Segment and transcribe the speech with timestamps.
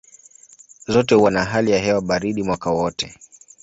[0.87, 3.19] Zote huwa na hali ya hewa baridi mwaka wote.